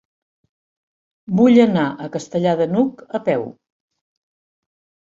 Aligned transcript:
Vull 1.41 1.59
anar 1.65 1.85
a 1.91 2.09
Castellar 2.17 2.57
de 2.63 2.69
n'Hug 2.73 3.07
a 3.21 3.25
peu. 3.31 3.47